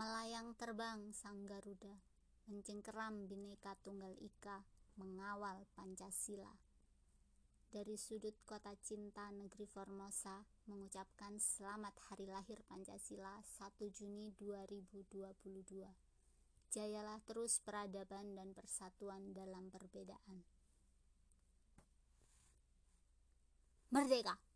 [0.00, 1.92] Melayang terbang sang Garuda,
[2.48, 4.64] mencengkeram bineka tunggal ika,
[4.96, 6.56] mengawal Pancasila.
[7.68, 10.40] Dari sudut kota cinta negeri Formosa,
[10.72, 15.84] mengucapkan selamat hari lahir Pancasila 1 Juni 2022.
[16.72, 20.40] Jayalah terus peradaban dan persatuan dalam perbedaan.
[23.92, 24.49] Merdeka!